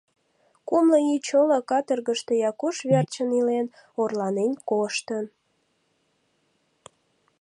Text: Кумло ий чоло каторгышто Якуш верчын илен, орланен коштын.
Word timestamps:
Кумло 0.67 0.97
ий 1.11 1.21
чоло 1.27 1.59
каторгышто 1.69 2.33
Якуш 2.49 2.75
верчын 2.89 3.29
илен, 3.39 3.67
орланен 4.01 4.51
коштын. 4.69 5.25